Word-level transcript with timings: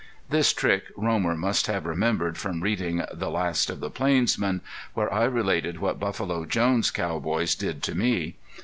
This 0.31 0.51
trick 0.51 0.85
Romer 0.97 1.35
must 1.35 1.67
have 1.67 1.85
remembered 1.85 2.35
from 2.35 2.61
reading 2.63 3.03
"The 3.13 3.29
Last 3.29 3.69
of 3.69 3.81
the 3.81 3.91
Plainsmen," 3.91 4.61
where 4.95 5.13
I 5.13 5.25
related 5.25 5.77
what 5.77 5.99
Buffalo 5.99 6.43
Jones' 6.43 6.89
cowboys 6.89 7.53
did 7.53 7.83
to 7.83 7.93
me. 7.93 8.35